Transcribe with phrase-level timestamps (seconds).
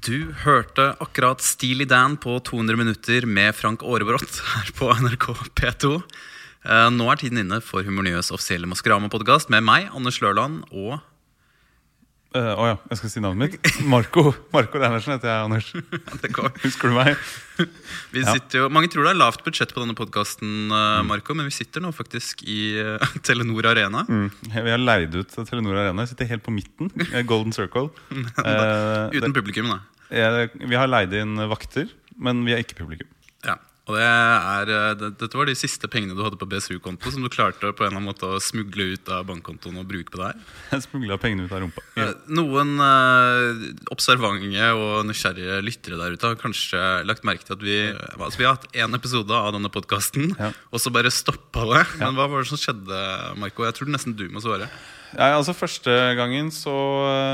[0.00, 5.26] Du hørte akkurat Steely Dan på 200 minutter med Frank Aarebrot her på NRK
[5.58, 5.90] P2.
[6.64, 11.02] Eh, Nå er tiden inne for Humornyhets offisielle Maskorama-podkast med meg, Anders Lørland, og
[12.30, 13.78] Eh, Å ja, jeg skal si navnet mitt.
[13.90, 14.22] Marco
[14.54, 15.70] Marco Reinertsen heter jeg, Anders.
[16.64, 17.16] Husker du meg?
[18.14, 18.34] Vi Ja.
[18.36, 20.70] sitter jo, Mange tror det er lavt budsjett på denne podkasten,
[21.08, 24.04] Marco, men vi sitter nå faktisk i uh, Telenor Arena.
[24.06, 24.28] Mm.
[24.46, 26.06] Vi har leid ut Telenor Arena.
[26.06, 26.92] Jeg sitter helt på midten.
[27.10, 27.90] eh, Golden Circle.
[28.14, 29.80] Eh, Uten publikum, da.
[30.14, 33.10] jeg, vi har leid inn vakter, men vi er ikke publikum.
[33.90, 34.60] Ja.
[34.60, 37.24] Og det er, eh, det, Dette var de siste pengene du hadde på BSU-konto, som
[37.24, 40.20] du klarte på en eller annen måte å smugle ut av bankkontoen og bruke på
[40.22, 40.38] deg?
[40.70, 41.82] Jeg smugla pengene ut av rumpa.
[41.98, 42.08] Ja.
[42.38, 47.76] Noen eh, observante og nysgjerrige lyttere der ute har kanskje lagt merke til at vi
[48.20, 50.52] altså Vi har hatt én episode av denne podkasten, Ja.
[50.70, 51.84] og så bare stoppa det.
[51.98, 53.02] Men hva var det som skjedde,
[53.40, 53.64] Marco?
[53.66, 54.70] Jeg tror nesten du må svare.
[55.16, 56.70] Ja, altså Første gangen så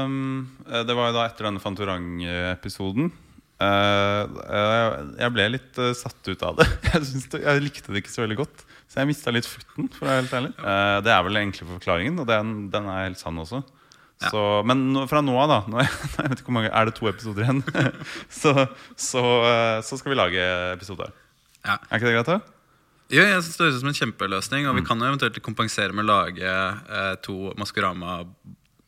[0.08, 3.10] um, Det var jo da etter denne Fantorang-episoden.
[3.56, 6.66] Eh, eh, jeg ble litt eh, satt ut av det.
[6.92, 7.40] Jeg, det.
[7.46, 8.64] jeg likte det ikke så veldig godt.
[8.86, 9.88] Så jeg mista litt futten.
[9.92, 10.50] for å være helt ærlig
[11.04, 13.62] Det er vel enkle forklaringen, og den, den er helt sann også.
[14.22, 14.30] Ja.
[14.32, 15.90] Så, men fra nå av, da nå jeg
[16.30, 17.64] vet ikke hvor mange, Er det to episoder igjen?
[18.40, 18.52] så,
[18.96, 19.22] så,
[19.84, 20.44] så skal vi lage
[20.76, 21.10] episoder.
[21.66, 21.76] Ja.
[21.90, 22.30] Er ikke det greit?
[22.30, 22.38] da?
[23.12, 24.86] Jo, jeg synes Det høres ut som en kjempeløsning, og vi Mm.
[24.88, 27.36] kan jo eventuelt kompensere med å lage eh, to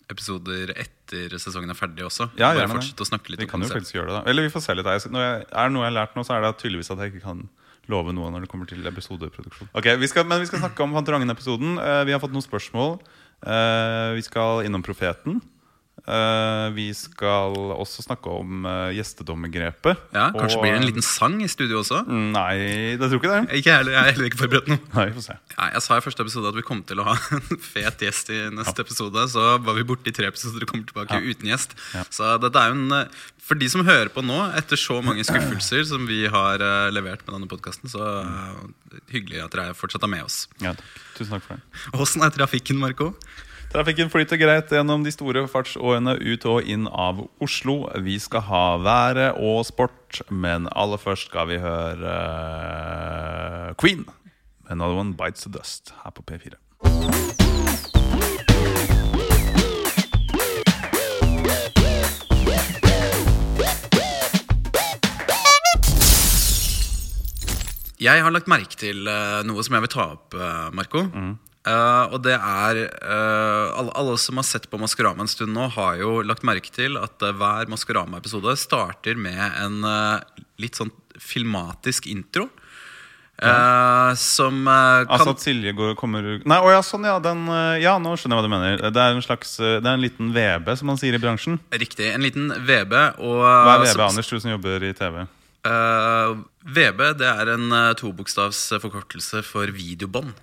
[0.09, 2.31] Maskorama-episoder etter sesongen er ferdig også.
[2.39, 4.43] Ja, Bare fortsette å snakke litt Vi om kan jo faktisk gjøre det da Eller
[4.43, 4.87] vi får se litt.
[5.11, 7.13] Når jeg, Er det noe jeg har lært nå, så er det tydeligvis at jeg
[7.13, 7.49] ikke kan
[7.89, 9.71] love noe når det kommer til episodeproduksjon.
[9.75, 11.79] Ok, vi skal, Men vi skal snakke om Fantorangen-episoden.
[11.81, 12.99] Eh, vi har fått noen spørsmål.
[13.45, 15.41] Eh, vi skal innom Profeten.
[16.09, 19.99] Eh, vi skal også snakke om uh, gjestedommergrepet.
[20.17, 21.99] Ja, Kanskje Og- blir det en liten sang i studio også?
[22.09, 23.59] Nei, det tror ikke det.
[23.61, 24.81] Ikke heller, jeg er heller ikke forberedt noe.
[24.97, 25.37] Nei, vi får se.
[25.59, 28.33] Ja, jeg sa i første episode at vi kom til å ha en fet gjest
[28.33, 29.27] i neste episode.
[29.35, 31.35] Så var vi borte i tre episoder og kommer tilbake Ja.
[31.35, 31.77] uten gjest.
[31.93, 32.07] Ja.
[32.09, 35.25] Så dette er jo en eh, For de som hører på nå, etter så mange
[35.25, 38.01] skuffelser som vi har eh, levert med denne podkasten, så
[39.13, 40.43] hyggelig at dere fortsatt er med oss.
[40.61, 40.97] Ja, takk.
[41.17, 41.85] Tusen takk for det.
[42.01, 43.13] Åssen er trafikken, Marco?
[43.69, 47.83] Trafikken flyter greit gjennom de store fartsårene ut og inn av Oslo.
[48.01, 54.07] Vi skal ha været og sport, men aller først skal vi høre eh, Queen.
[54.73, 56.57] Another One Bites the Dust her på P4.
[68.01, 70.33] Jeg har lagt merke til eh, noe som jeg vil ta opp,
[70.73, 71.05] Marco.
[71.13, 71.37] Marco.
[71.69, 75.69] Eh, og det er uh, alle, alle som har sett på Maskorama en stund nå,
[75.75, 79.83] har jo lagt merke til at uh, hver Maskorama-episode starter med en
[80.63, 82.49] litt sånn filmatisk intro.
[83.39, 84.17] Ja.
[84.19, 87.21] som kan Altså at Silje går, kommer Nei, å ja, sånn, ja.
[87.23, 87.45] Den,
[87.79, 88.83] ja, nå skjønner jeg hva du mener.
[88.91, 91.61] Det er en slags Det er en liten VB, som man sier i bransjen.
[91.71, 92.09] Riktig.
[92.17, 92.97] En liten VB.
[93.23, 95.23] Og, Hva er VB, som- Anders, du som jobber i TV?
[96.67, 100.35] VB det er en uh, tobokstavs forkortelse for videobånd.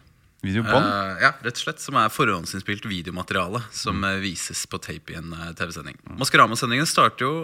[0.46, 0.86] Videobånd?
[0.86, 4.24] Uh, ja, rett og slett Som er forhåndsinnspilt videomateriale som mm.
[4.24, 5.98] vises på tape i en uh, TV-sending.
[6.20, 7.36] Maskorama-sendingen starter jo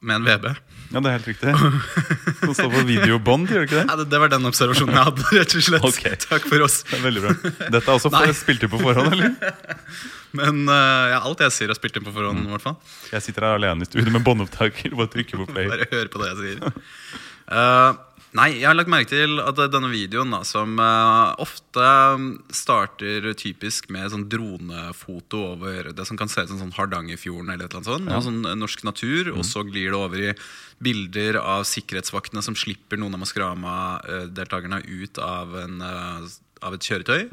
[0.00, 0.46] med en VB.
[0.90, 1.52] Ja, det er helt riktig.
[2.40, 3.84] Som står for videobånd, gjør det ikke det?
[3.84, 5.26] Ja, det, det var den observasjonen jeg hadde.
[5.36, 6.20] rett og slett Okay.
[6.24, 6.78] Takk for oss.
[6.88, 7.34] Det er veldig bra.
[7.60, 9.34] Dette er også for, spilt inn på forhånd, eller?
[10.40, 12.46] Men uh, ja, alt jeg sier, er spilt inn på forhånd.
[12.46, 12.78] i hvert fall
[13.12, 14.94] Jeg sitter her alene i studio med båndopptaker.
[14.98, 15.68] Bare trykker på play.
[15.70, 16.80] Bare hør på det jeg sier.
[17.50, 18.00] Eh,
[18.36, 21.86] nei, jeg har lagt merke til at denne videoen, da, som uh, ofte
[22.54, 27.66] starter typisk med sånn dronefoto over det som kan se ut som sånn Hardangerfjorden eller
[27.66, 28.12] et eller annet sånt.
[28.14, 30.34] og sånn eh, norsk natur, og så glir det over i
[30.80, 36.30] bilder av sikkerhetsvaktene som slipper noen av Maskorama-deltakerne ut av, en, uh,
[36.66, 37.26] av et kjøretøy.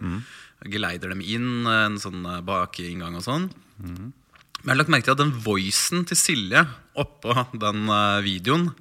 [0.73, 3.51] Geleider dem inn, en sånn bakinngang og sånn.
[3.77, 6.65] Men jeg har lagt merke til at den voicen til Silje
[6.97, 8.71] oppå den uh, videoen,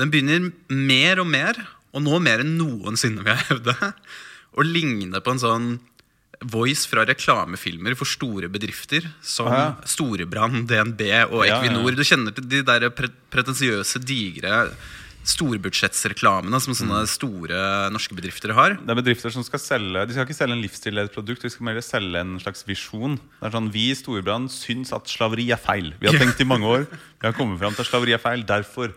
[0.00, 1.58] den begynner mer og mer,
[1.94, 3.92] og nå mer enn noensinne, vil jeg hevde,
[4.54, 5.68] å ligne på en sånn
[6.50, 9.76] voice fra reklamefilmer for store bedrifter som Ja.
[9.88, 11.00] Storebrand, DNB
[11.30, 11.62] og Ja, ja.
[11.62, 11.94] Equinor.
[11.96, 14.66] Du kjenner til de der pre pretensiøse, digre
[15.24, 18.74] storbudsjettsreklamene som sånne store norske bedrifter har.
[18.76, 21.40] Det er bedrifter som skal selge De skal ikke selge en livsstil eller et produkt,
[21.46, 23.16] de skal mer selge en slags visjon.
[23.40, 25.94] Det er sånn, Vi i Storbrann syns at slaveri er feil.
[26.00, 26.84] Vi har tenkt i mange år.
[26.90, 28.44] Vi har kommet fram til at slaveri er feil.
[28.44, 28.92] Derfor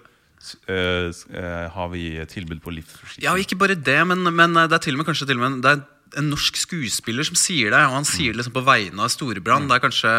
[1.73, 3.25] har vi tilbud på livsforsikring.
[3.25, 5.63] Ja, ikke bare det, men, men det er til og med kanskje til og med
[5.65, 5.85] Det er
[6.17, 9.67] en norsk skuespiller som sier det, og han sier det liksom på vegne av Storebrand.
[9.69, 10.11] Det er kanskje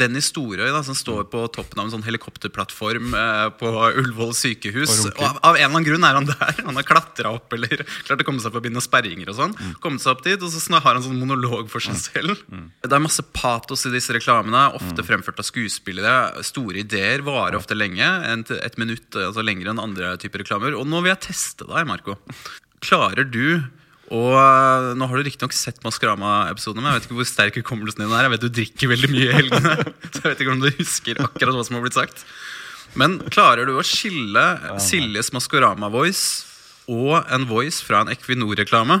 [0.00, 4.94] Dennis Storøy da, som står på toppen av en sånn helikopterplattform eh, på Ullevål sykehus.
[5.10, 6.62] Og av, av en eller annen grunn er han der.
[6.66, 9.56] Han har klatra opp eller klart å komme seg forbi noen sperringer og sånn.
[9.82, 12.46] Kommet seg opp dit, og så har han sånn monolog for seg selv.
[12.80, 16.44] Det er masse patos i disse reklamene, ofte fremført av skuespillere.
[16.46, 18.06] Store ideer varer ofte lenge.
[18.30, 20.78] En, et minutt altså lenger enn andre typer reklamer.
[20.78, 22.16] Og nå vil jeg teste deg, Marco.
[22.80, 23.60] Klarer du
[24.10, 28.02] og øh, Nå har du riktignok sett Maskorama-episodene, men jeg vet ikke hvor sterk hukommelsen
[28.02, 28.26] din er.
[28.26, 29.74] Jeg vet du drikker veldig mye i helgene,
[30.12, 32.24] så jeg vet ikke om du husker akkurat hva som har blitt sagt.
[32.98, 34.44] Men klarer du å skille
[34.82, 36.46] Siljes Maskorama-voice
[36.90, 38.96] og en voice fra en Equinor-reklame?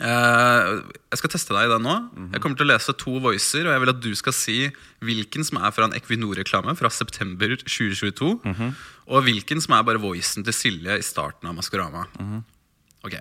[0.00, 0.70] Eh,
[1.12, 1.98] jeg skal teste deg i det nå.
[2.32, 4.56] Jeg kommer til å lese to voicer, og jeg vil at du skal si
[5.04, 8.32] hvilken som er fra en Equinor-reklame fra september 2022,
[9.12, 12.08] og hvilken som er bare voicen til Silje i starten av Maskorama.
[13.04, 13.20] Ok.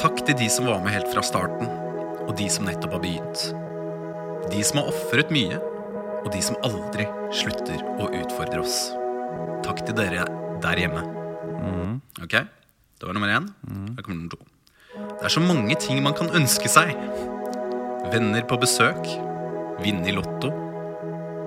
[0.00, 1.68] Takk til de som var med helt fra starten,
[2.26, 3.44] og de som nettopp har begynt.
[4.50, 5.60] De som har ofret mye,
[6.24, 7.06] og de som aldri
[7.36, 8.90] slutter å utfordre oss.
[9.62, 10.26] Takk til dere
[10.64, 11.04] der hjemme.
[12.20, 13.46] Ok, det var nummer én.
[13.94, 14.42] Her kommer nummer to.
[14.90, 16.96] Det er så mange ting man kan ønske seg.
[18.10, 19.06] Venner på besøk.
[19.80, 20.50] Vinne i Lotto.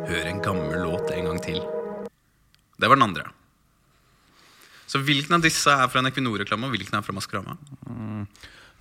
[0.07, 1.59] Høre en gammel låt en gang til.
[2.79, 3.27] Det var den andre.
[4.87, 7.57] Så hvilken av disse er fra en Equinor-reklame, og hvilken er fra Maskorama?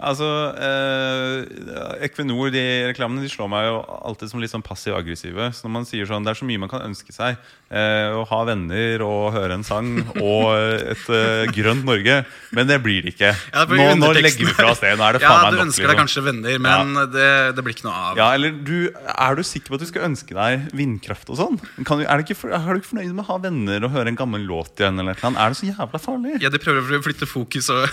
[0.02, 0.26] Altså,
[0.58, 3.76] eh, Equinor, de reklamene de slår meg jo
[4.08, 5.50] alltid som litt sånn passiv-aggressive.
[5.54, 7.36] Så når man sier sånn, Det er så mye man kan ønske seg.
[7.72, 12.18] Eh, å ha venner og høre en sang og et eh, grønt Norge.
[12.52, 13.30] Men det blir det ikke.
[13.52, 14.90] Ja, det nå, nå legger vi fra oss det.
[14.98, 16.02] Nå er det Ja, faen meg du ønsker deg liksom.
[16.02, 18.18] kanskje venner, men det, det blir ikke noe av.
[18.20, 21.60] Ja, eller du, Er du sikker på at du skal ønske deg vindkraft og sånn?
[21.86, 24.10] Kan du, er, du ikke, er du ikke fornøyd med å ha venner og høre
[24.12, 24.98] en gammel låt igjen?
[24.98, 25.32] Eller noe?
[25.38, 26.36] Er det så jævla farlig?
[26.42, 27.86] Ja, de prøver å flytte fokus og,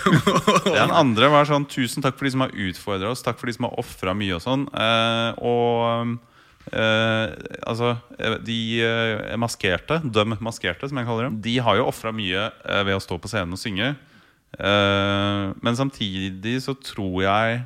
[0.74, 3.24] Ja, Den andre var sånn Tusen takk for de som har utfordra oss.
[3.26, 4.68] Takk for de som har ofra mye og sånn.
[4.70, 6.12] Eh, og
[6.70, 7.32] eh,
[7.66, 8.60] altså eh, De
[9.42, 12.46] maskerte, døm maskerte, som jeg kaller dem, de har jo ofra mye
[12.86, 13.90] ved å stå på scenen og synge.
[14.58, 17.60] Eh, men samtidig så tror jeg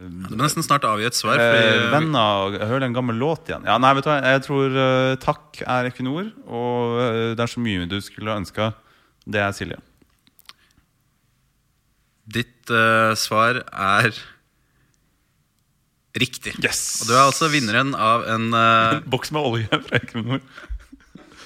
[0.00, 1.40] Du må nesten snart avgi et svar.
[1.40, 3.66] Fordi, Venner, hør en gammel låt igjen.
[3.68, 7.52] Ja, nei, vet du hva, Jeg tror uh, takk er Equinor, og uh, det er
[7.52, 8.72] så mye du skulle ønska.
[9.28, 9.80] Det er Silje.
[12.30, 14.10] Ditt uh, svar er
[16.18, 16.56] riktig.
[16.64, 17.00] Yes!
[17.02, 20.42] Og du er altså vinneren av en eh, Boks med olje fra Equinor.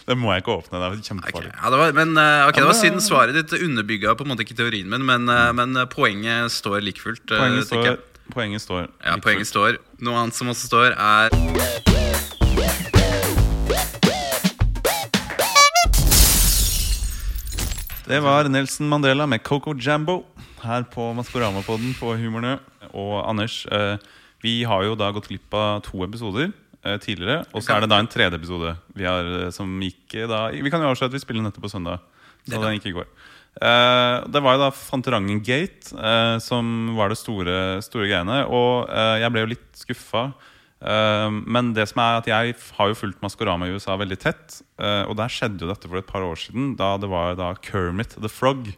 [0.04, 0.80] Det må jeg ikke åpne.
[0.80, 1.50] Det er kjempefarlig.
[1.52, 1.60] Okay.
[1.62, 4.44] ja, det var, men uh, okay, det var synd svaret ditt underbygga på en måte
[4.44, 7.24] ikke teorien min, men, eh, men poenget står like fullt.
[7.28, 7.96] Poenget står,
[8.34, 9.80] poenget står Ja, like poenget fullt.
[9.80, 10.04] står.
[10.04, 11.32] Noe annet som også står, er
[18.04, 20.18] Det var Nelson Mandela med Coco Jambo
[20.64, 22.56] her på Maskorama-podden på Humornø.
[22.92, 23.96] Og Anders, eh,
[24.44, 26.50] vi har jo da gått glipp av to episoder
[26.84, 27.44] eh, tidligere.
[27.52, 30.70] Og så er det da en tredje episode vi har, eh, som gikk da Vi
[30.72, 32.00] kan jo avsløre at vi spiller nettopp på søndag.
[32.44, 33.08] Så den gikk i går.
[33.54, 35.94] Det var jo da Fantorangen Gate
[36.42, 38.42] som var det store, store greiene.
[38.50, 40.24] Og jeg ble jo litt skuffa.
[40.82, 44.60] Men det som er at jeg har jo fulgt Maskorama i USA veldig tett.
[44.76, 48.20] og der skjedde jo dette for et par år siden, da det var da Kermit
[48.20, 48.74] the Frog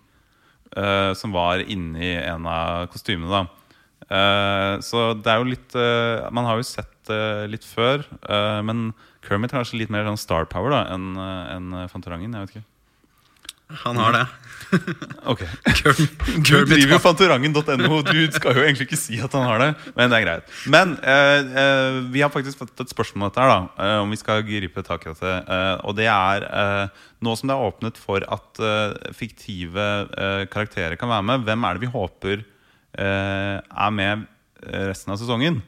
[0.76, 3.46] eh, som var inni en av kostymene.
[4.06, 8.02] Eh, Så det er jo litt eh, Man har jo sett det litt før,
[8.66, 8.88] men
[9.22, 12.32] Kermit har kanskje litt mer sånn star power da enn enn Fantorangen.
[12.34, 12.64] Jeg vet ikke.
[13.84, 14.26] Han har det.
[15.30, 15.42] Ok
[16.46, 18.00] Du driver jo fantorangen.no.
[18.06, 20.48] Du skal jo egentlig ikke si at han har det, men det er greit.
[20.70, 23.84] Men eh, eh, vi har faktisk fått et spørsmål om dette her, da.
[23.86, 25.34] eh, om vi skal gripe tak i dette.
[25.46, 29.86] Eh, og det er eh, nå som det er åpnet for at eh, fiktive
[30.52, 32.44] karakterer kan være med, hvem er det vi håper
[32.96, 34.22] er med
[34.64, 35.58] resten av sesongen?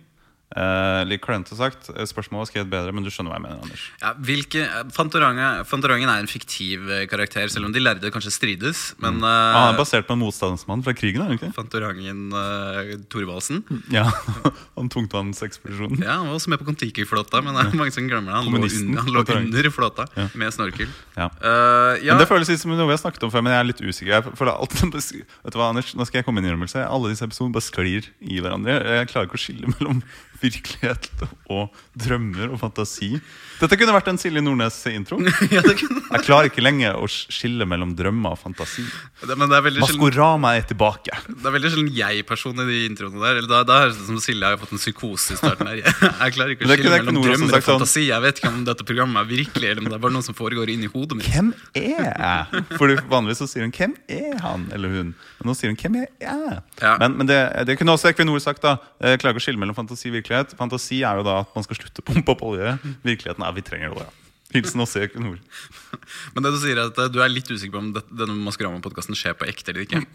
[0.56, 1.90] Eh, litt klønete sagt.
[1.92, 3.58] Eh, Spørsmålet var skrevet bedre, men du skjønner hva jeg mener.
[3.66, 4.62] Anders Ja, hvilke,
[4.96, 8.80] Fantorangen, Fantorangen er en fiktiv eh, karakter, selv om de lærde kanskje strides.
[8.98, 11.50] Men Ah, Han eh, er basert på en motstandsmann fra krigen, er det ikke?
[11.58, 13.60] Fantorangen uh, Thorvaldsen
[13.92, 14.06] Ja,
[14.80, 16.00] Om tungtvannsekspedisjonen.
[16.00, 18.40] Ja, Han var også med på Kon-Tiki-flåta, men det er mange som glemmer det.
[18.40, 20.28] Han lå, under, han lå under flåta Ja.
[20.32, 20.88] med snorkel.
[21.18, 21.28] Ja.
[21.44, 23.60] Uh, ja, Men Det føles litt som noe vi har snakket om før, men jeg
[23.60, 24.14] er litt usikker.
[24.16, 25.92] Jeg føler alt, vet du hva, Anders?
[25.92, 26.88] Nå skal jeg komme med en innrømmelse.
[26.88, 28.80] Alle disse episodene bare sklir i hverandre.
[29.02, 30.00] Jeg klarer ikke å skille mellom
[30.42, 31.08] virkelighet
[31.50, 33.10] og drømmer og fantasi.
[33.58, 35.18] Dette kunne vært en Silje Nordnes-intro.
[35.54, 38.84] ja, Jeg klarer ikke lenger å skille mellom drømmer og fantasi.
[39.26, 41.16] det, men det er Maskorama er tilbake.
[41.28, 43.40] Det er veldig sjelden jeg-person i de introene der.
[43.40, 45.82] Eller da, da høres det som Silje har fått en psykose i starten her.
[46.22, 48.06] Jeg klarer ikke å skille ikke mellom drømmer og sånn- fantasi.
[48.08, 50.36] Jeg vet ikke om dette programmet er virkelig, eller om det er bare noe som
[50.38, 51.28] foregår inni hodet mitt.
[51.34, 52.64] Hvem er jeg?
[52.78, 55.10] For vanligvis så sier hun 'hvem er han?' eller hun.
[55.40, 56.94] Men nå sier hun 'hvem er jeg?' Ja.
[57.02, 58.62] Men, men det, det kunne også Equinor sagt.
[58.62, 60.56] da Jeg klarer ikke å skille mellom fantasi og virkelighet.
[60.60, 62.76] Fantasi er jo da at man skal slutte å pumpe opp olje.
[63.04, 64.08] Virkeligheten er vi trenger olje.
[64.54, 65.38] Hilsen i Equinor.
[66.34, 68.36] Men det du sier er at eh, du er litt usikker på om det, denne
[68.46, 70.04] Maskorama-podkasten skjer på ekte eller ikke.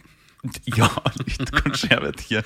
[0.76, 0.90] Ja,
[1.24, 1.88] litt kanskje.
[1.94, 2.40] Jeg vet ikke.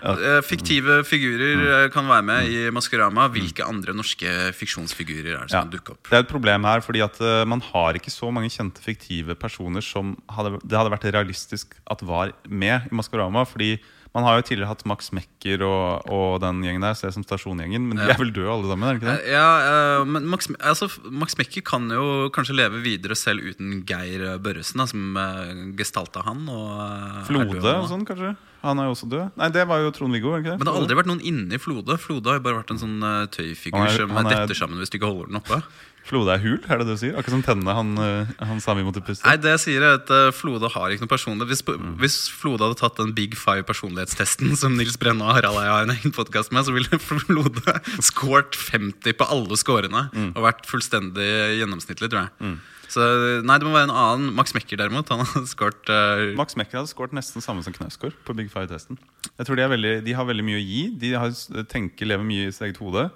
[0.00, 0.12] Ja.
[0.40, 1.64] Fiktive figurer Mm.
[1.68, 3.26] eh, kan være med i Maskorama.
[3.28, 5.60] Hvilke andre norske fiksjonsfigurer er det Ja.
[5.60, 6.08] som dukker opp?
[6.08, 9.36] Det er et problem her, fordi at eh, man har ikke så mange kjente fiktive
[9.36, 13.44] personer som hadde, det hadde vært realistisk at var med i Maskorama.
[13.44, 13.74] Fordi
[14.16, 17.84] man har jo tidligere hatt Max Mekker og, og den gjengen der, Se som stasjongjengen,
[17.86, 18.88] Men de er vel døde alle sammen?
[18.88, 19.22] er det ikke det?
[19.22, 23.84] Eh, Ja, eh, men Max, altså, Max Mekker kan jo kanskje leve videre selv uten
[23.86, 26.42] Geir Børresen, da, som uh, gestalta han.
[26.50, 28.34] Og, eh, Flode og sånn, kanskje?
[28.62, 29.30] Han er jo også død.
[29.40, 30.34] Nei, det var jo Trond-Viggo.
[30.38, 30.58] ikke det?
[30.58, 31.96] Men det har aldri vært noen inni Flode.
[31.98, 34.78] Flode har jo bare vært en sånn uh, tøyfigur er- som han er- detter sammen
[34.82, 35.62] hvis du ikke holder den oppe.
[36.10, 37.12] Flode er hul, er det det du sier?
[37.14, 39.22] Akkurat som tennene han, eh, han vi måtte puste.
[39.24, 41.48] Nei, det jeg sier er at uh, Flode har ikke noe personlighet.
[41.52, 41.94] Hvis, Mm.
[42.00, 45.82] hvis Flode hadde tatt den Big Five personlighetstesten som Nils Brenne og Harald Eia har
[45.84, 47.62] en egen podkast med, så ville Flode
[48.02, 50.32] scoret 50 på alle scorene Mm.
[50.34, 52.58] og vært fullstendig gjennomsnittlig, tror jeg.
[52.90, 53.04] Så
[53.46, 54.32] nei, det må være en annen.
[54.34, 55.10] Max Mekker, derimot.
[55.14, 56.32] Han har skåret uh...
[56.38, 58.98] Max Mekker hadde skåret nesten samme som Knausgård på Big Five-testen.
[59.30, 60.82] Jeg tror de, veldig, de har veldig mye å gi.
[60.98, 61.34] De har,
[61.70, 63.06] tenker, lever mye i sitt eget hode.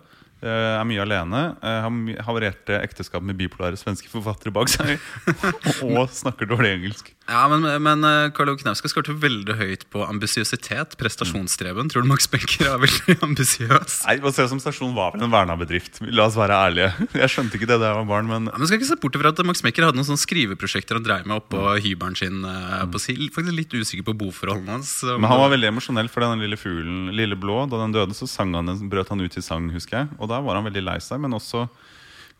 [0.44, 1.42] Eh, er mye alene.
[1.64, 4.96] Uh, havarerte ekteskap med bipolare svenske forfattere bak seg.
[5.88, 7.14] og snakker dårlig engelsk.
[7.24, 10.96] Ja, men, men eh, Karl Ove Knausgård skåret veldig høyt på ambisiøsitet.
[11.00, 11.88] Prestasjonsstreben.
[11.88, 14.02] Tror du Max Becker er veldig ambisiøs?
[14.04, 16.02] Nei, Sesam Stasjon var vel en verna bedrift.
[16.04, 16.90] La oss være ærlige.
[17.22, 19.16] Jeg skjønte ikke det da jeg var barn, men Ja, men skal ikke se bort
[19.20, 22.42] fra at Max Becker hadde noen sånne skriveprosjekter han dreiv med oppå hybelen sin.
[22.44, 23.24] Uh, på Sil.
[23.32, 24.92] Faktisk litt usikker på boforholdene hans.
[25.06, 27.62] Men han var veldig emosjonell for den lille fuglen, Lille Blå.
[27.70, 30.12] Da den døde, så sang han, brøt han ut i sang, husker jeg.
[30.18, 31.66] Og da var han veldig lei seg, men også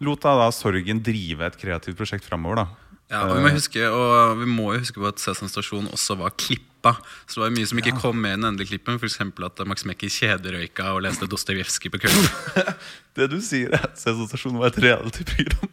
[0.05, 2.65] lot da, da sorgen drive et kreativt prosjekt framover.
[2.65, 2.85] Da.
[3.13, 6.17] Ja, og vi må, huske, og vi må jo huske på at Sesam Stasjon også
[6.19, 6.95] var klippa.
[7.29, 8.97] Så det var mye som ikke kom med i den endelige klippen.
[8.99, 9.21] F.eks.
[9.21, 12.73] at Max Mekker kjederøyka og leste Dostojevskij på kvelden.
[13.17, 15.71] Det du sier, er at Sesam Stasjon var et reality-program.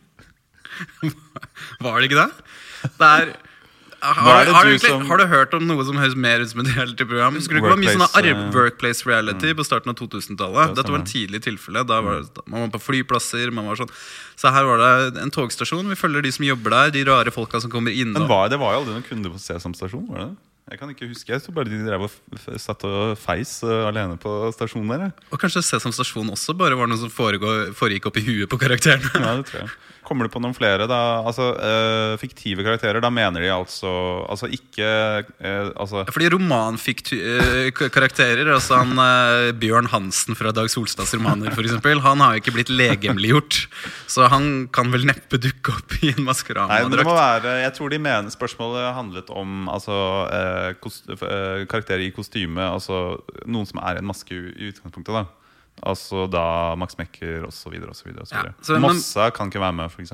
[1.83, 2.29] Var det ikke det?
[2.97, 3.33] Det er
[4.01, 6.71] har, har, du som- har du hørt om noe som høres mer ut som et
[6.73, 7.37] reality-program?
[7.37, 8.51] Du ikke mye sånne Workplace, reality mm.
[8.55, 10.73] workplace reality på starten av 2000-tallet?
[10.73, 11.85] Det Dette var en tidlig tilfelle.
[11.85, 13.51] Da var, det- man var på flyplasser.
[13.53, 13.91] Man var sånn.
[14.35, 15.87] Så her var det en togstasjon.
[15.87, 16.95] Vi følger de som jobber der.
[16.97, 18.13] De rare folka som kommer inn.
[18.13, 20.07] Men var, det var jo aldri noen kunder på Sesam Stasjon?
[20.09, 20.31] var det?
[20.71, 24.15] Jeg kan ikke huske, jeg så bare de drev og satt og feis uh, alene
[24.21, 25.09] på stasjonen der.
[25.33, 28.59] Og kanskje Sesam Stasjon også bare var noe som foregår, foregikk opp i huet på
[28.61, 29.11] karakterene.
[29.19, 29.73] Ja, det tror jeg.
[30.11, 31.23] Kommer du på noen flere, da?
[31.23, 33.87] Altså, uh, fiktive karakterer, da mener de altså
[34.27, 34.83] Altså ikke
[35.23, 41.99] uh, altså, Fordi romankarakterer, altså han eh, Bjørn Hansen fra Dag Solstads romaner, for eksempel,
[42.03, 43.67] han har jo ikke blitt legemliggjort.
[44.11, 47.45] Så han kan vel neppe dukke opp i en Maskorama-drakt.
[47.63, 49.95] Jeg tror de mener spørsmålet handlet om altså,
[50.35, 52.63] eh, eh, karakterer i kostyme.
[52.67, 52.95] Altså
[53.45, 55.13] noen som er en maske i, i utgangspunktet.
[55.15, 55.23] da
[55.83, 57.73] Altså da Max Mekker osv.
[58.31, 60.13] Ja, så- men- Mossa kan ikke være med, f.eks.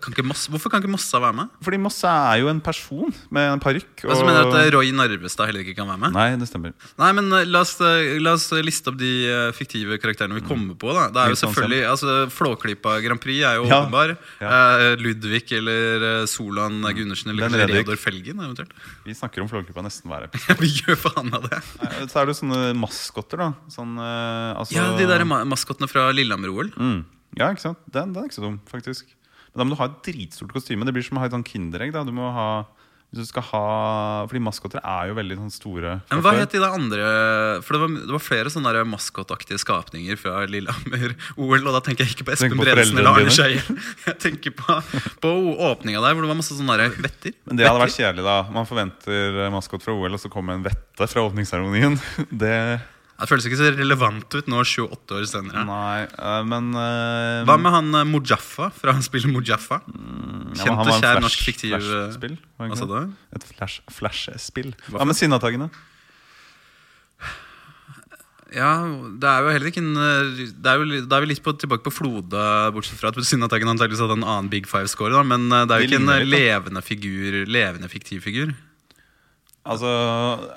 [0.00, 1.48] Kan ikke Moss- Hvorfor kan ikke Mossa være med?
[1.66, 4.04] Fordi Mossa er jo en person med en parykk.
[4.06, 6.14] Altså, mener du at eh, Roy Narvestad heller ikke kan være med?
[6.14, 6.72] Nei, det stemmer.
[6.96, 9.10] Nei, men eh, la oss, eh, la oss liste opp de
[9.58, 10.94] fiktive karakterene vi kommer på.
[10.94, 13.80] da Det er jo selvfølgelig altså, Flåklypa Grand Prix er jo Ja.
[13.82, 14.14] åpenbar.
[14.40, 14.94] Ja.
[15.02, 18.40] Ludvig eller Solan Gundersen eller kanskje Reodor Felgen.
[18.46, 18.72] eventuelt
[19.04, 20.60] Vi snakker om Flåklypa nesten hver episode.
[20.64, 21.60] Vi gjør faen av det.
[22.08, 23.52] Så er det jo sånne maskotter, da.
[23.68, 26.72] Sånn, altså, Ja, De der ma maskotene fra Lillehammer-OL.
[26.78, 27.00] mm.
[27.38, 27.78] Ja, ikke sant?
[27.94, 29.06] Den, den er ikke så dum, faktisk.
[29.50, 30.86] Men da må du ha et dritstort kostyme.
[30.86, 31.92] Det blir som å ha et sånn Kinderegg.
[31.96, 32.50] da Du må ha
[33.10, 33.60] hvis du skal ha
[34.30, 35.96] Fordi maskotter er jo veldig sånn store.
[36.12, 37.06] Men hva het de der andre
[37.66, 41.58] For det var, det var flere sånne maskotaktige skapninger fra Lillehammer-OL.
[41.58, 43.64] Og da tenker jeg ikke på Espen Bredesen eller Arne Skeie.
[44.06, 44.78] Jeg tenker på,
[45.22, 45.32] på
[45.70, 47.34] åpninga der hvor det var masse sånne der vetter.
[47.48, 48.38] Men det hadde vært kjedelig, da.
[48.54, 51.98] Man forventer maskot fra OL, og så kommer en vette fra åpningsseremonien.
[52.42, 52.54] Det
[53.20, 55.64] Det føles ikke så relevant ut nå 28 år senere.
[55.68, 59.82] Nei, uh, men uh, Hva med han uh, Mujaffa fra han spiller Mujaffa?
[59.84, 62.96] ja, Kjent og kjær flash- norsk fiktiv eh, flashspill, Hva sa du?
[63.36, 64.72] Et flash-spill.
[64.88, 65.68] Hva Hva ja, med Sinnatagene?
[68.50, 68.70] Ja,
[69.22, 71.84] det er jo heller ikke en eh, det er Da er vi litt på, tilbake
[71.86, 72.40] på Flode,
[72.74, 75.12] bortsett fra at Synnataggen antakeligvis hadde en annen Big Five-score.
[75.14, 76.30] da, Men eh, det er jo ikke en eh, da.
[76.34, 78.54] levende figur Levende fiktiv figur.
[79.70, 79.86] Altså,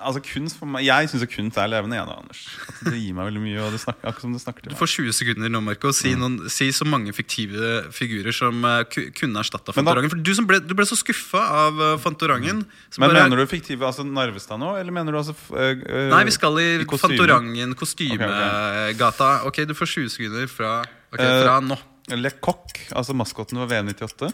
[0.01, 2.39] altså kunst for meg Jeg syns kunst er levende, jeg da, Anders.
[2.71, 3.59] At det gir meg veldig mye.
[3.61, 5.91] Og det snakker, akkurat som det snakker til Du får 20 sekunder nå, Marco.
[5.91, 5.97] Mm.
[5.99, 10.09] Si, noen, si så mange fiktive figurer som uh, kunne erstatta Fantorangen.
[10.15, 12.63] For du, som ble, du ble så skuffa av uh, Fantorangen.
[12.89, 16.23] så Men bare- Mener du fiktive altså Narvestad nå, eller mener du altså uh, Nei,
[16.31, 17.13] vi skal i kostyme?
[17.13, 19.31] Fantorangen, kostymegata.
[19.47, 20.79] Ok, du får 20 sekunder fra,
[21.13, 21.77] ok, Eh, fra nå.
[22.17, 24.33] Le Coq, altså maskoten var VM98.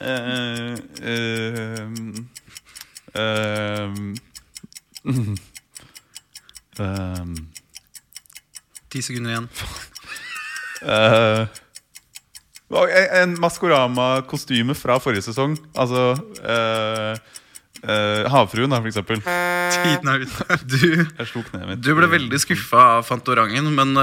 [0.00, 1.86] Eh, eh,
[3.14, 3.88] eh,
[8.90, 9.48] Ti sekunder igjen.
[10.82, 11.46] uh,
[13.20, 15.56] en- Maskorama-kostyme fra forrige sesong.
[15.78, 17.14] Altså uh,
[17.84, 19.22] uh, Havfruen, da, for eksempel.
[19.22, 20.46] Tiden er ute.
[20.70, 21.04] Du,
[21.76, 23.94] du ble veldig skuffa av Fantorangen, men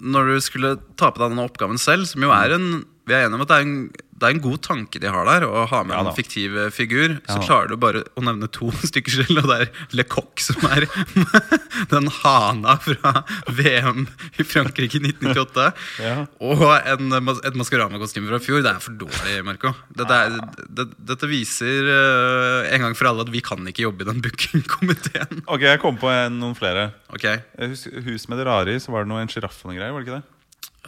[0.00, 2.68] når du skulle ta på deg denne oppgaven selv, som jo er en
[3.06, 3.74] Vi er enige om at det er en,
[4.16, 6.72] det er en god tanke de har der, å ha med Ja en fiktiv eh,
[6.74, 7.18] figur.
[7.20, 10.42] Så Ja Så klarer du bare å nevne to stykker selv, og det er Lecoq
[10.42, 10.88] som er
[11.94, 13.12] den hana fra
[13.60, 14.08] VM
[14.40, 15.68] i Frankrike i 1998.
[16.02, 16.16] Ja.
[16.42, 17.14] Og en,
[17.46, 18.64] et Maskorama-kostyme fra fjor.
[18.66, 19.70] Det er for dårlig, Marco.
[19.94, 24.02] Dette, er, det, dette viser uh, en gang for alle at vi kan ikke jobbe
[24.02, 25.46] i den bookingkomiteen.
[25.46, 26.88] Ok, jeg kom på en, noen flere.
[27.14, 27.28] Ok.
[27.30, 29.94] Jeg hus med det rare i, så var det noe en sjiraff og noen greier.
[29.94, 30.28] Var det ikke det?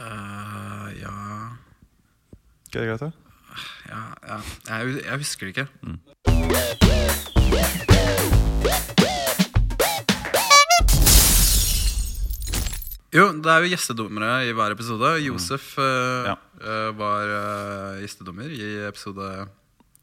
[0.03, 1.17] Uh, ja
[2.79, 3.11] Ikke det greit, da?
[3.91, 4.37] Ja, ja.
[4.69, 5.67] Jeg, jeg husker det ikke.
[13.11, 15.11] Jo, det er jo gjestedommere i hver episode.
[15.25, 16.29] Josef mm.
[16.29, 16.37] Ja.
[16.63, 19.27] uh, var uh, gjestedommer i episode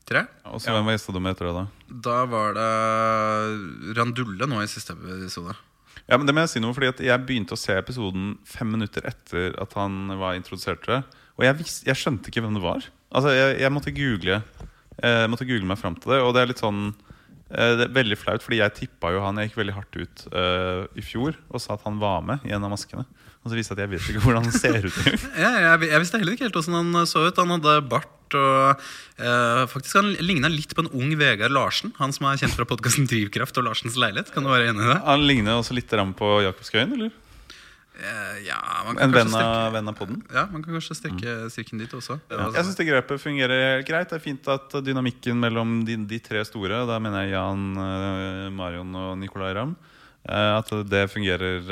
[0.04, 0.26] tre.
[0.52, 1.96] Og så hvem var gjestedommer etter det, da?
[2.10, 5.56] Da var det Randulle nå i siste episode.
[6.06, 9.08] Ja, men det må jeg si noe, fordi jeg begynte å se episoden fem minutter
[9.10, 11.02] etter at han var introdusert til det.
[11.40, 12.86] Og jeg, vis, jeg skjønte ikke hvem det var.
[13.16, 14.42] Altså, jeg, jeg måtte google
[15.02, 16.22] Jeg måtte google meg fram til det.
[16.24, 17.05] Og det er litt sånn eh,
[17.78, 20.88] det er veldig flaut, fordi jeg tippa jo han Jeg gikk veldig hardt ut uh,
[20.98, 23.06] i fjor og sa at han var med i en av maskene.
[23.46, 24.96] Og så viste det at jeg vet ikke hvordan han ser ut.
[25.44, 27.42] Ja, jeg, jeg visste heller ikke helt hvordan han så ut.
[27.44, 28.82] Han hadde bart og
[29.22, 31.94] uh, faktisk Han ligna litt på en ung Vegard Larsen.
[32.00, 34.34] Han som er kjent fra podkasten Drivkraft og Larsens leilighet.
[34.34, 34.98] Kan du være enig i det?
[35.06, 37.14] Han ligner også litt på Jakob Skøyen, eller?
[37.96, 40.20] Eh, ja, man kan En venn av, venn av podden.
[40.34, 42.20] ja, man kan kanskje strekke strikken dit også.
[42.30, 44.10] Jeg syns det grepet fungerer greit.
[44.12, 48.48] Det er fint at dynamikken mellom de, de tre store, da mener jeg Jan, eh,
[48.56, 49.78] Marion og Nicolay Ramm,
[50.28, 51.64] eh, at det fungerer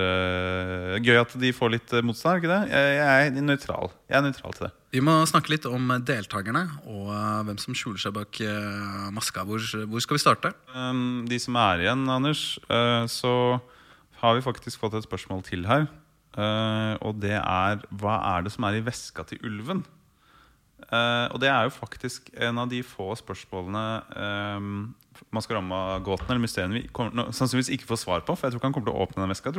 [1.03, 2.61] Gøy at de får litt motstand, ikke det?
[2.71, 3.91] Jeg, er nøytral.
[4.07, 4.71] Jeg er nøytral til det.
[4.93, 7.09] Vi må snakke litt om deltakerne og
[7.49, 8.39] hvem som skjuler seg bak
[9.11, 9.43] maska.
[9.49, 10.53] Hvor, hvor skal vi starte?
[10.71, 13.33] Um, de som er igjen, Anders, eh, så
[14.23, 15.89] har vi faktisk fått et spørsmål til her.
[16.33, 19.83] Eh, og det er Hva er det som er i veska til ulven?
[20.83, 23.83] Uh, og det er jo faktisk en av de få spørsmålene
[24.59, 24.73] um,
[25.33, 28.35] Maskorama-gåten eller mysteriene vi kommer, no, sannsynligvis ikke får svar på.
[28.35, 29.53] For jeg tror ikke han kommer til å åpne den veska.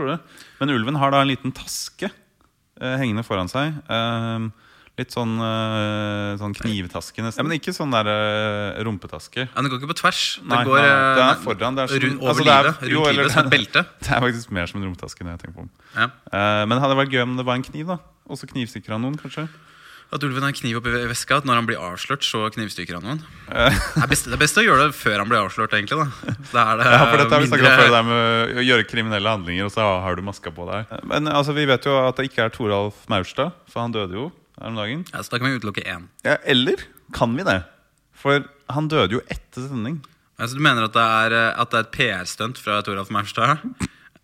[0.60, 3.80] Men ulven har da en liten taske uh, hengende foran seg.
[3.88, 4.52] Um,
[4.98, 7.42] litt sånn, eh, sånn knivtaske nesten.
[7.42, 9.48] Ja, men ikke sånn der eh, rumpetaske.
[9.48, 10.20] Ja, Den går ikke på tvers.
[10.38, 12.62] Den Nei, går nei, det er foran, det er sånn, rundt, over altså, det er-
[12.68, 12.88] livet.
[12.92, 13.86] jo, Rundt eller- livet som et belte.
[14.04, 15.20] Det er faktisk mer som en rumpetaske.
[15.26, 15.70] når jeg tenker på den.
[15.98, 16.06] Ja.
[16.30, 17.86] uh, men det hadde vært gøy om det var en kniv.
[17.86, 17.98] da
[18.30, 19.48] Og så knivstikker han noen, kanskje.
[20.14, 23.02] At ulven har en kniv oppi veska, at når han blir avslørt, så knivstikker han
[23.02, 23.22] noen.
[23.50, 25.98] Eh, Det er best, det er best å gjøre det før han blir avslørt, egentlig.
[25.98, 26.06] da
[26.52, 28.86] Da er det ja, for dette har vi snakket om før, det med å gjøre
[28.86, 30.86] kriminelle handlinger, og så har du maska på deg.
[31.10, 34.30] Men altså, vi vet jo at det ikke er Toralf Maurstad, for han døde jo
[34.60, 35.04] her om dagen.
[35.12, 36.08] ja, Så da kan vi utelukke én.
[36.24, 36.76] Ja, eller
[37.12, 37.60] kan vi det?
[38.14, 40.00] For han døde jo etter sending.
[40.38, 43.58] Altså, du mener at det er, eh, at det er et PR-stunt fra Toralf Maurstad?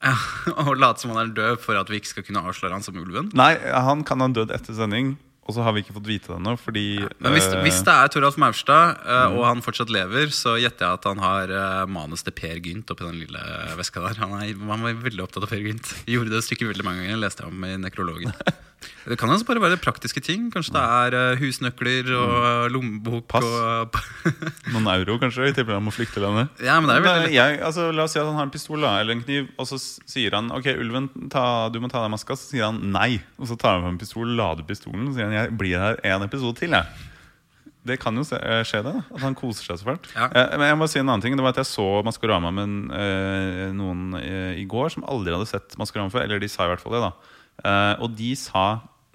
[0.02, 0.14] Ja,
[0.64, 2.96] Å late som han er død for at vi ikke skal kunne avsløre han som
[2.98, 3.28] ulven?
[3.36, 5.16] Nei, han kan ha dødd etter sending,
[5.50, 6.84] og så har vi ikke fått vite det ennå, fordi
[7.18, 9.36] Men hvis, eh, hvis det er Toralf Maurstad, Mm.
[9.36, 12.90] og han fortsatt lever, så gjetter jeg at han har eh, manus til Per Gynt
[12.94, 13.42] oppi den lille
[13.76, 14.16] veska der.
[14.22, 15.90] Han, er, han var veldig opptatt av Per Gynt.
[16.06, 18.32] Gjorde det stykket veldig mange ganger, leste jeg om i nekrologen.
[19.04, 20.46] Det kan altså bare være praktiske ting.
[20.52, 22.72] Kanskje det er husnøkler og Mm.
[22.72, 23.44] lommebok Pass.
[23.44, 23.92] og
[24.72, 26.48] Noen euro, kanskje, i tilfelle han må flykte landet.
[26.64, 28.80] Ja, men det er veldig jeg, altså, la oss si at han har en pistol
[28.80, 32.12] da, eller en kniv, og så sier han Ok, ulven, ta, du må ta deg
[32.14, 32.36] maska.
[32.40, 33.20] Så sier han nei.
[33.38, 36.00] Og så tar han fram en pistol, lader pistolen og sier han, jeg blir her
[36.12, 36.76] en episode til.
[36.76, 37.08] Jeg.
[37.86, 38.92] Det kan jo eh, skje, det.
[39.08, 40.10] At han koser seg så fælt.
[40.12, 40.28] Ja.
[40.28, 42.92] Eh, men jeg må si en annen ting Det var at jeg så Maskorama med
[42.96, 46.26] eh, noen i går som aldri hadde sett Maskorama før.
[46.26, 47.02] Eller de sa i hvert fall det.
[47.08, 47.74] da
[48.04, 48.66] Og de sa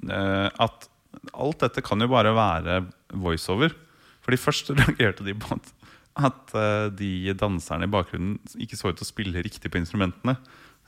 [0.06, 0.90] at
[1.34, 2.82] alt dette kan jo bare være
[3.14, 3.74] voiceover.
[4.26, 5.72] Fordi først reagerte de på at,
[6.26, 6.58] at
[6.98, 10.40] de danserne i bakgrunnen ikke så ut til å spille riktig på instrumentene.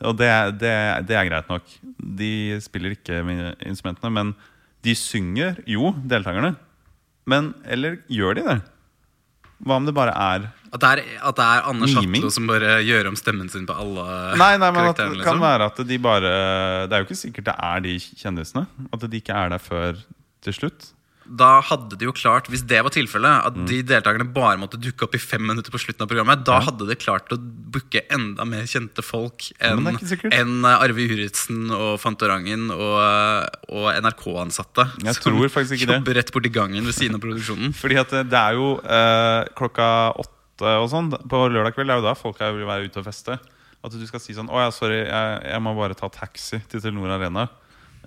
[0.06, 0.30] Og det,
[0.62, 0.74] det,
[1.10, 1.70] det er greit nok.
[1.98, 4.34] De spiller ikke med instrumentene, men
[4.88, 6.56] de synger jo, deltakerne.
[7.28, 8.58] Men eller gjør de det?
[9.66, 11.94] Hva om det bare er At det er, at det er Anders?
[11.96, 14.04] Chatlo som bare gjør om stemmen sin på alle
[14.38, 15.42] Nei, nei, men at det kan Liksom.
[15.42, 16.34] være at de bare
[16.86, 18.68] Det er jo ikke sikkert det er de kjendisene.
[18.94, 19.98] At de ikke er der før
[20.46, 20.92] til slutt.
[21.30, 23.66] Da hadde de jo klart, hvis det var tilfellet, at Mm.
[23.68, 26.88] de deltakerne bare måtte dukke opp i fem minutter på slutten av programmet, da hadde
[26.88, 32.00] de klart å booke enda mer kjente folk enn en det enn Arve Juritzen og
[32.00, 34.88] Fantorangen og, og NRK-ansatte.
[35.04, 36.00] Jeg som tror faktisk ikke det.
[36.00, 37.74] Jobber rett borti gangen ved siden av produksjonen.
[37.82, 39.90] Fordi at det det er jo øh, klokka
[40.24, 41.90] åtte og sånn på lørdag kveld.
[41.92, 43.38] Det er jo da folk vil være ute og feste.
[43.84, 46.82] At du skal si sånn Å ja, sorry, jeg, jeg må bare ta taxi til
[46.82, 47.48] Telenor Arena.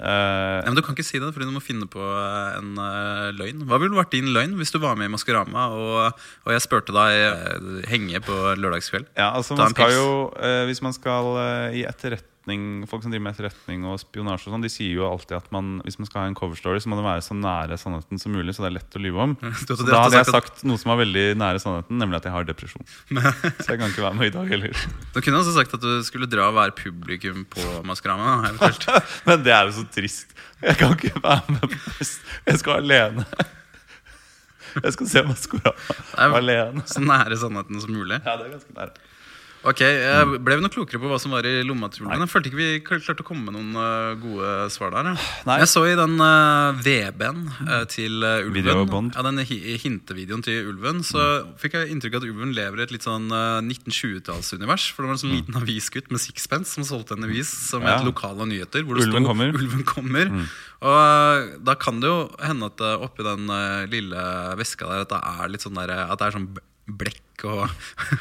[0.00, 2.72] Eh, Ja, men Du kan ikke si det, fordi du må finne på eh, en
[2.80, 3.66] uh, løgn.
[3.68, 6.94] Hva ville vært din løgn hvis du var med i Maskorama og, og jeg spurte
[6.96, 9.10] deg uh, henge på lørdagskveld?
[9.18, 10.00] Ja, altså man skal pils.
[10.00, 11.30] jo Hvis man skal
[11.76, 15.36] i etterretning Folk som driver med etterretning og spionasje og sånn De sier jo alltid
[15.36, 18.20] at man hvis man skal ha en coverstory, så må det være så nære sannheten
[18.22, 18.54] som mulig.
[18.56, 19.34] Så det er lett å lyve om.
[19.68, 22.48] Så da hadde jeg sagt noe som var veldig nære sannheten, nemlig at jeg har
[22.48, 22.88] depresjon.
[23.60, 24.82] Så jeg kan ikke være med i dag heller.
[25.14, 28.54] Du kunne også sagt at du skulle dra og være publikum på Maskorama.
[29.26, 30.32] Men det er jo så trist.
[30.62, 31.78] Jeg kan ikke være med.
[32.46, 33.26] Jeg skal alene.
[34.80, 36.84] Jeg skal se Maskorama alene.
[36.88, 38.20] Så nære sannheten som mulig.
[38.24, 39.08] Ja, det er ganske nære.
[39.60, 42.22] Ok, jeg Ble vi noe klokere på hva som var i lommatrullen?
[42.22, 45.10] Jeg følte ikke vi klarte å komme med noen eh, gode svar der.
[45.44, 45.56] Nei.
[45.60, 51.02] Jeg så i den uh, VB-en uh, til uh, Ulven, ja, den hintevideoen til Ulven,
[51.04, 51.26] så
[51.60, 54.88] fikk jeg inntrykk av at Ulven lever i et litt sånn eh, 1920-tallsunivers.
[54.96, 57.98] For det var en sånn liten avisgutt med sixpence som solgte en avis som Ja.
[57.98, 58.86] het Lokale nyheter.
[58.88, 59.52] Hvor det Ulven sto, kommer.
[59.60, 60.32] Ulven kommer.
[60.80, 63.44] Og eh, da kan det jo hende at oppi den
[63.92, 64.24] lille
[64.56, 66.64] veska der at det er litt sånn der, at det er sånn b-
[67.48, 67.68] og,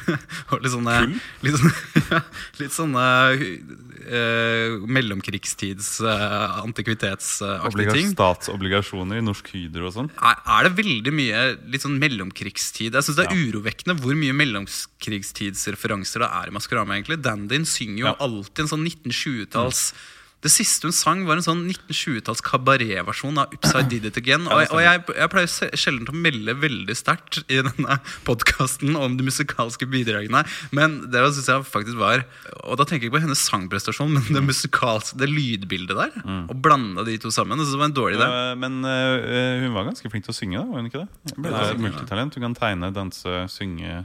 [0.50, 1.14] og litt sånne Kull?
[1.46, 2.20] Litt sånne,
[2.60, 3.04] litt sånne
[3.36, 8.10] uh, mellomkrigstids uh, antikvitetsaktige ting.
[8.14, 10.10] statsobligasjoner i Norsk Hydro og sånn.
[10.20, 12.94] Er, er det veldig mye litt sånn mellomkrigstid?
[12.96, 16.96] Jeg synes Det er urovekkende hvor mye mellomkrigstidsreferanser det er i Maskorama.
[16.98, 18.16] egentlig Dandin synger jo Ja.
[18.20, 19.92] alltid en sånn 1920-talls
[20.40, 24.46] Det siste hun sang, var en sånn 1920-talls kabaretversjon av Upside Did It Again.
[24.50, 27.98] Og, og jeg, jeg pleier sjelden å melde veldig sterkt i denne
[28.28, 30.42] podkasten om de musikalske bidragene,
[30.76, 32.24] men det syns jeg faktisk var
[32.64, 36.16] Og da tenker jeg ikke på hennes sangprestasjon, men det musikalske, det lydbildet der.
[36.50, 37.60] Å blande de to sammen.
[37.60, 38.30] Det var en dårlig idé.
[38.30, 41.34] Eh, Men uh, hun var ganske flink til å synge, da, var hun ikke det?
[41.36, 42.36] Hun er multitalent.
[42.38, 44.00] Hun kan tegne, danse, synge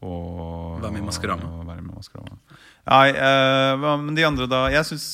[0.00, 0.80] og
[1.68, 2.52] Være med i Maskorama.
[2.88, 5.04] Nei, uh, men de andre da Jeg syns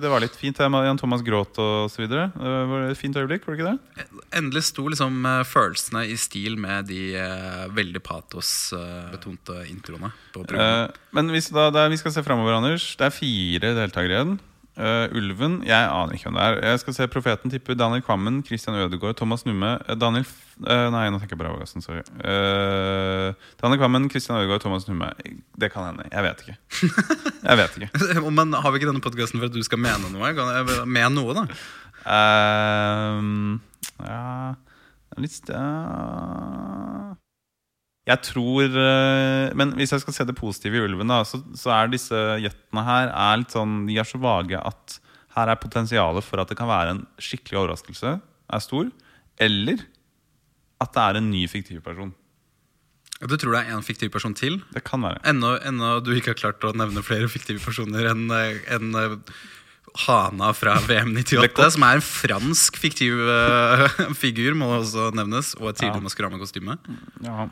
[0.00, 0.56] det var litt fint.
[0.56, 2.28] Jan Thomas gråt og så videre.
[2.38, 4.06] Uh, var et fint øyeblikk, var det ikke det?
[4.38, 7.16] Endelig sto liksom følelsene i stil med de
[7.76, 10.12] veldig patosbetonte introene.
[10.32, 11.00] på programmet.
[11.16, 12.92] Men hvis da, da, vi skal se framover, Anders.
[12.98, 14.36] Det er fire deltakere igjen.
[14.76, 16.58] Eh, Ulven Jeg aner ikke hvem det er.
[16.70, 20.34] Jeg skal se Profeten tipper Daniel Kvammen, Christian Ødegaard, Thomas Numme eh, Daniel F
[20.66, 21.84] uh, Nei, nå tenker jeg på Ravagassen.
[21.84, 22.02] Sorry.
[22.20, 25.08] Uh, Daniel Kvammen, Christian Ødegaard, Thomas Numme.
[25.56, 26.08] Det kan hende.
[26.12, 26.56] Jeg vet ikke.
[27.42, 28.30] Jeg vet ikke.
[28.38, 30.84] Men har vi ikke denne podkasten for at du skal mene noe?
[30.84, 31.46] Med noe, da.
[32.06, 33.60] Ehm,
[34.04, 37.16] ja det er Litt st- ja.
[38.06, 41.72] Jeg tror eh, Men hvis jeg skal se det positive i ulven, da, så, så
[41.74, 45.00] er disse gjettene her er litt sånn, De er så vage at
[45.36, 48.14] her er potensialet for at det kan være en skikkelig overraskelse,
[48.56, 48.86] er stor.
[49.42, 49.82] Eller
[50.80, 52.14] at det er en ny fiktiv person.
[53.20, 54.58] Du tror det er en fiktiv person til?
[54.72, 55.20] Det kan være.
[55.28, 59.36] Ennå, ennå du ikke har klart å nevne flere fiktive personer enn en, eh,
[60.06, 63.86] Hana fra VM98, som er en fransk fiktiv uh,
[64.22, 66.06] figur, må også nevnes, og et tidligere Ja.
[66.08, 66.76] Maskorama-kostyme.
[67.24, 67.48] Ja.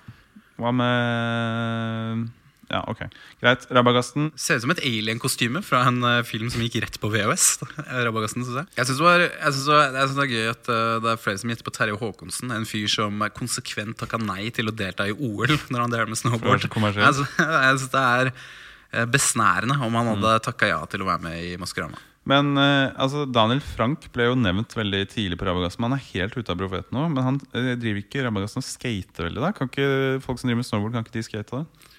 [0.61, 2.25] Hva med
[2.71, 3.03] Ja, ok.
[3.43, 3.67] Greit.
[3.71, 4.31] Rabagasten.
[4.41, 7.59] Ser ut som et alien-kostyme fra en eh, film som gikk rett på VHS.
[8.07, 8.71] Rabagasten, synes jeg.
[8.79, 11.53] Jeg syns det, synes det, var- det er gøy at eh, det er flere som
[11.53, 12.55] gjetter på Terje Håkonsen.
[12.57, 16.19] En fyr som konsekvent takka nei til å delta i OL når han deler med
[16.23, 16.65] snowboard.
[16.65, 17.37] Jeg synes,
[17.69, 21.45] jeg synes det er eh, besnærende om han hadde takka ja til å være med
[21.45, 22.01] i Maskorama.
[22.29, 25.85] Men eh, altså, Daniel Frank ble jo nevnt veldig tidlig på Rabagassen.
[25.85, 27.05] Han er helt ute av profeten nå.
[27.13, 29.43] Men han eh, driver ikke Rabagassen og skater veldig.
[29.45, 29.89] da Kan ikke
[30.25, 31.61] Folk som driver med snowboard, kan ikke de skate?
[31.61, 31.91] da?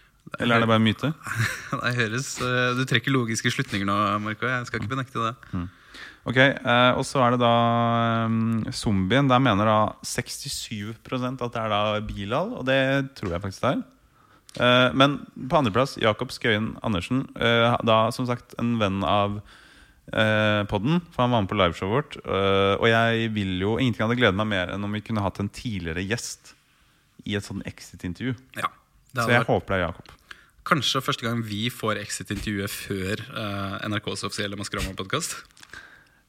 [0.42, 1.12] Eller er det bare en myte?
[1.86, 4.48] Det høres, eh, Du trekker logiske slutninger nå, Marco.
[4.50, 5.66] Jeg skal ikke benekte det.
[6.26, 7.52] Ok, eh, Og så er det da
[8.26, 9.30] um, Zombien.
[9.30, 12.56] Der mener da 67% at det er da Bilal.
[12.58, 12.80] Og det
[13.20, 13.84] tror jeg faktisk det er.
[14.96, 17.26] Men på andreplass Jakob Skøyen Andersen.
[17.36, 19.42] da som sagt en venn av
[20.12, 22.18] podden, for han var med på liveshowet vårt.
[22.26, 25.40] eh, og jeg vil jo Ingenting hadde gledet meg mer enn om vi kunne hatt
[25.42, 26.54] en tidligere gjest
[27.26, 28.36] i et sånn exit-intervju.
[28.60, 28.70] Ja,
[29.16, 30.12] Så jeg vært håper det er Jakob.
[30.66, 35.40] kanskje første gang vi får exit-intervjuet før eh, NRKs offisielle Maskorama-podkast.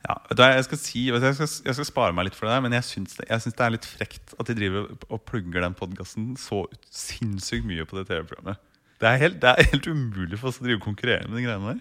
[0.07, 2.73] Ja, jeg skal si jeg skal, jeg skal spare meg litt for det der, men
[2.77, 5.75] jeg syns det, jeg syns det er litt frekt at de driver og plugger den
[5.75, 6.63] podkasten så
[6.95, 8.61] sinnssykt mye på det TV-programmet.
[9.03, 11.75] Det er, helt, det er helt umulig for oss å drive konkurrere med de greiene
[11.75, 11.81] der.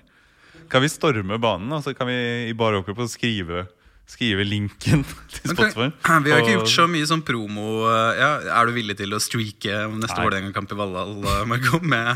[0.72, 2.18] Kan vi storme banen, og så kan vi
[2.50, 3.68] i bare opprop skrive,
[4.10, 5.92] skrive linken til kan- Spotify?
[6.26, 9.22] Vi har ikke gjort så mye sånn promo eh, ja, Er du villig til å
[9.22, 10.18] streake neste.
[10.22, 11.16] Vålerenga-kamp i Valhall
[11.50, 12.12] Marco, med,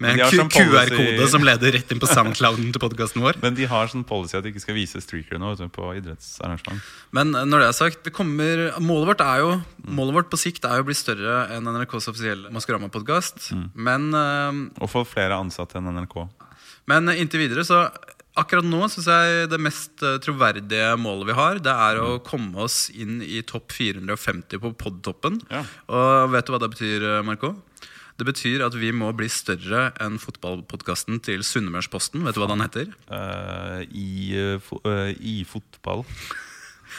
[0.00, 3.38] med en sånn QR-kode som leder rett inn på soundclouden til podkasten vår?
[3.44, 6.80] Men de har sånn policy at de ikke skal vise streakere nå på idrettsarrangement.
[7.16, 9.50] Men eh, når det er sagt, det kommer, målet vårt er jo
[9.90, 13.50] Målet vårt på sikt er jo å bli større enn NRKs offisielle Maskorama-podkast.
[13.74, 14.52] Men, uh,
[14.84, 16.18] Og få flere ansatte enn NRK.
[16.88, 17.88] Men inntil videre så
[18.38, 22.62] Akkurat nå syns jeg det mest eh, troverdige målet vi har, det er å komme
[22.62, 25.40] oss inn i topp 450 på podtoppen.
[25.50, 25.64] Ja.
[25.90, 27.56] Og vet du hva det betyr, eh, Marco?
[28.20, 32.22] Det betyr at vi må bli større enn fotballpodkasten til Sunnmørsposten.
[32.26, 32.90] Vet du hva den heter?
[33.08, 36.04] Uh, i, uh, I fotball.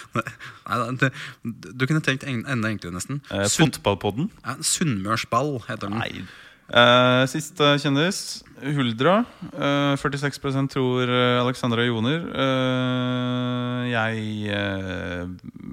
[0.18, 1.12] Nei, det,
[1.44, 3.22] du kunne tenkt enda enklere, nesten.
[3.30, 4.32] Eh, Fotballpodden.
[4.66, 6.00] Sunnmørsball heter den.
[6.02, 6.26] Nei.
[6.72, 9.26] Eh, siste kjendis, Huldra.
[9.52, 12.22] Uh, 46% tror eh, Alexandra Joner.
[12.32, 14.22] Uh, jeg,
[14.54, 15.26] eh,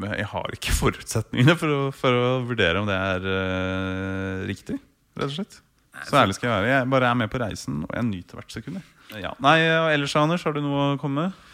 [0.09, 4.79] jeg har ikke forutsetningene for å, for å vurdere om det er eh, riktig,
[5.19, 5.61] rett og slett.
[6.09, 6.73] Så ærlig skal jeg være.
[6.73, 8.83] Jeg bare er med på reisen, og jeg nyter hvert sekund.
[9.19, 9.33] Ja.
[9.43, 11.47] Nei, og ellers, Anders, har du noe å komme med?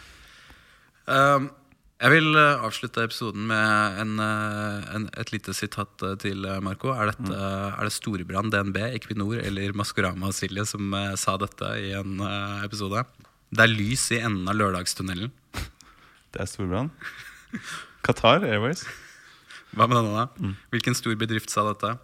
[1.05, 1.47] Um,
[2.05, 6.91] jeg vil eh, avslutte episoden med en, eh, en, et lite sitat eh, til Marco.
[6.93, 11.95] Er, dette, er det Storebrand, DNB, Equinor eller Maskorama og Silje som sa dette i
[11.97, 12.21] en
[12.65, 13.01] episode?
[13.49, 15.33] Det er lys i enden av lørdagstunnelen.
[16.35, 16.91] Det er Storebrand.
[18.05, 18.83] Qatar Airways.
[19.73, 20.55] Hva med denne, da?
[20.75, 21.95] Hvilken stor bedrift sa dette?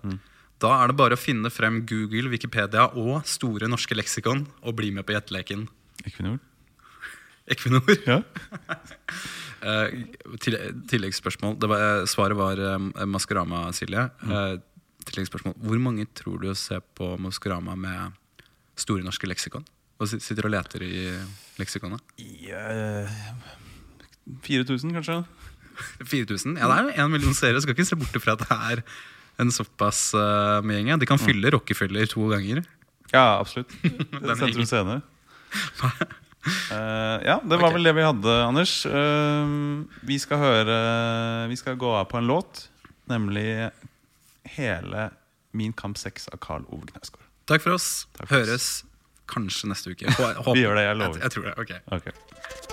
[0.63, 4.93] Da er det bare å finne frem Google, Wikipedia og Store norske leksikon og bli
[4.95, 5.67] med på gjetteleken.
[6.07, 6.39] Equinor.
[7.47, 7.95] Equinor.
[8.07, 8.21] Ja.
[9.61, 9.91] Eh,
[10.41, 10.55] til,
[10.89, 11.51] tilleggsspørsmål.
[11.61, 14.07] Det var, eh, svaret var eh, Maskorama, Silje.
[14.25, 14.57] Mm.
[15.05, 15.53] tilleggsspørsmål.
[15.53, 18.17] Hvor mange tror du ser på Maskorama med
[18.73, 19.61] Store norske leksikon?
[20.01, 21.03] Og sitter og leter i
[21.61, 22.01] leksikonet?
[22.17, 23.21] I, eh,
[24.41, 25.19] 4000, kanskje?
[26.09, 26.57] 4000?
[26.57, 27.61] Ja, det er en million seere.
[27.61, 28.83] Skal ikke se bort fra at det er
[29.41, 30.99] en såpass uh, med gjeng.
[31.01, 32.63] De kan fylle Rockefeller to ganger.
[33.13, 33.71] Ja, absolutt.
[34.39, 35.01] Sentrum Scene.
[36.41, 37.75] Eh, ja, det var okay.
[37.77, 38.73] vel det vi hadde, Anders.
[38.89, 40.77] Uh, vi skal høre
[41.51, 42.63] Vi skal gå av på en låt,
[43.11, 43.69] nemlig
[44.57, 45.11] hele
[45.51, 47.27] Min kamp 6 av Carl Ove Knausgård.
[47.45, 48.07] Takk for oss.
[48.17, 48.49] Takk for oss.
[48.49, 48.69] Høres
[49.31, 50.11] kanskje neste uke.
[50.55, 51.19] Vi gjør det, jeg lover.
[51.19, 51.57] Jeg, jeg tror det.
[51.59, 52.70] ok Ok.